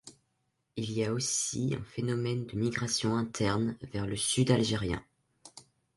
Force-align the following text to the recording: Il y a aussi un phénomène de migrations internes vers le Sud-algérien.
Il 0.77 0.91
y 0.93 1.05
a 1.05 1.13
aussi 1.13 1.75
un 1.79 1.83
phénomène 1.83 2.47
de 2.47 2.57
migrations 2.57 3.15
internes 3.17 3.77
vers 3.93 4.07
le 4.07 4.15
Sud-algérien. 4.15 5.05